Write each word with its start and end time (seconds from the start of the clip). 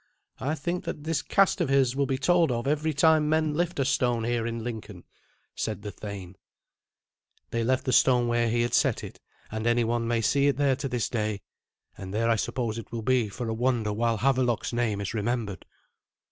I 0.39 0.55
think 0.55 0.85
that 0.85 1.03
this 1.03 1.21
cast 1.21 1.61
of 1.61 1.69
his 1.69 1.95
will 1.95 2.07
be 2.07 2.17
told 2.17 2.51
of 2.51 2.65
every 2.65 2.91
time 2.91 3.29
men 3.29 3.53
lift 3.53 3.77
a 3.77 3.85
stone 3.85 4.23
here 4.23 4.47
in 4.47 4.63
Lincoln," 4.63 5.03
said 5.53 5.83
the 5.83 5.91
thane. 5.91 6.37
They 7.51 7.63
left 7.63 7.85
the 7.85 7.93
stone 7.93 8.27
where 8.27 8.49
he 8.49 8.63
had 8.63 8.73
set 8.73 9.03
it, 9.03 9.19
and 9.51 9.67
any 9.67 9.83
one 9.83 10.07
may 10.07 10.21
see 10.21 10.47
it 10.47 10.57
there 10.57 10.75
to 10.77 10.89
this 10.89 11.07
day, 11.07 11.41
and 11.95 12.11
there 12.15 12.31
I 12.31 12.35
suppose 12.35 12.79
it 12.79 12.91
will 12.91 13.03
be 13.03 13.29
for 13.29 13.47
a 13.47 13.53
wonder 13.53 13.93
while 13.93 14.17
Havelok's 14.17 14.73
name 14.73 15.01
is 15.01 15.13
remembered. 15.13 15.67